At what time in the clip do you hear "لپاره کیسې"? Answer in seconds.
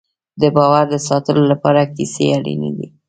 1.51-2.25